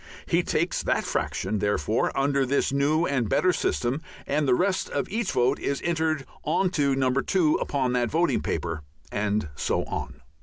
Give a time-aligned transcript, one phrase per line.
[0.25, 5.07] He takes that fraction, therefore, under this new and better system, and the rest of
[5.09, 7.11] each vote is entered on to No.
[7.11, 8.81] 2 upon that voting paper.
[9.11, 10.19] And so on.